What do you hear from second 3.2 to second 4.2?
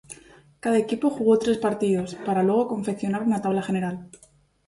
una tabla general.